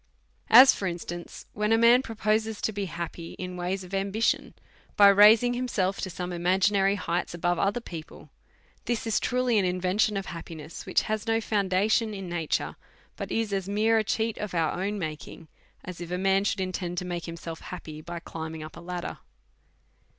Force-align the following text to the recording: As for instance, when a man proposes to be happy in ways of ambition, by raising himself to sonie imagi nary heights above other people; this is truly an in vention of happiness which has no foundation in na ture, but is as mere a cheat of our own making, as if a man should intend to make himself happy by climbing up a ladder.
As 0.49 0.73
for 0.73 0.87
instance, 0.87 1.45
when 1.53 1.71
a 1.71 1.77
man 1.77 2.01
proposes 2.01 2.59
to 2.61 2.71
be 2.71 2.85
happy 2.85 3.33
in 3.33 3.55
ways 3.55 3.83
of 3.83 3.93
ambition, 3.93 4.55
by 4.97 5.09
raising 5.09 5.53
himself 5.53 6.01
to 6.01 6.09
sonie 6.09 6.37
imagi 6.37 6.71
nary 6.71 6.95
heights 6.95 7.35
above 7.35 7.59
other 7.59 7.79
people; 7.81 8.31
this 8.85 9.05
is 9.05 9.19
truly 9.19 9.59
an 9.59 9.63
in 9.65 9.79
vention 9.79 10.17
of 10.17 10.25
happiness 10.25 10.87
which 10.87 11.03
has 11.03 11.27
no 11.27 11.39
foundation 11.39 12.15
in 12.15 12.27
na 12.29 12.47
ture, 12.49 12.77
but 13.15 13.31
is 13.31 13.53
as 13.53 13.69
mere 13.69 13.99
a 13.99 14.03
cheat 14.03 14.39
of 14.39 14.55
our 14.55 14.71
own 14.71 14.97
making, 14.97 15.47
as 15.85 16.01
if 16.01 16.09
a 16.09 16.17
man 16.17 16.43
should 16.45 16.61
intend 16.61 16.97
to 16.97 17.05
make 17.05 17.25
himself 17.25 17.59
happy 17.59 18.01
by 18.01 18.17
climbing 18.19 18.63
up 18.63 18.75
a 18.75 18.79
ladder. 18.81 19.19